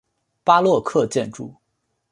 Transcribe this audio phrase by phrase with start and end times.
[0.43, 1.53] 巴洛克建筑。